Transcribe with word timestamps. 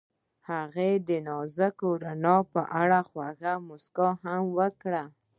هغې 0.49 0.91
د 1.07 1.09
نازک 1.27 1.77
رڼا 2.03 2.37
په 2.53 2.61
اړه 2.81 2.99
خوږه 3.07 3.53
موسکا 3.67 4.09
هم 4.23 4.43
وکړه. 4.57 5.03